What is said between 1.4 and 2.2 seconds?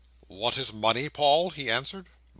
he answered.